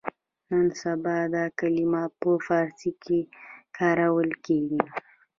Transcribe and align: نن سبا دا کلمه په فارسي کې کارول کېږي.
نن 0.49 0.65
سبا 0.81 1.17
دا 1.35 1.43
کلمه 1.59 2.03
په 2.19 2.29
فارسي 2.45 2.91
کې 3.03 3.19
کارول 3.77 4.29
کېږي. 4.45 4.81